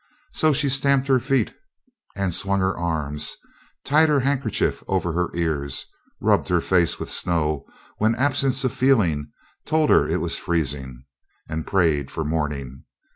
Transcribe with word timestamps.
So 0.33 0.51
she 0.51 0.67
stamped 0.67 1.07
her 1.09 1.19
feet 1.19 1.53
and 2.15 2.33
swung 2.33 2.59
her 2.59 2.75
arms, 2.75 3.37
tied 3.85 4.09
her 4.09 4.21
handkerchief 4.21 4.83
over 4.87 5.13
her 5.13 5.29
ears, 5.35 5.85
rubbed 6.19 6.47
her 6.47 6.59
face 6.59 6.97
with 6.99 7.07
snow 7.11 7.67
when 7.99 8.15
absence 8.15 8.63
of 8.63 8.73
feeling 8.73 9.29
told 9.63 9.91
her 9.91 10.07
it 10.09 10.17
was 10.17 10.39
freezing, 10.39 11.03
and 11.47 11.67
prayed 11.67 12.09
for 12.09 12.23
morning. 12.25 12.83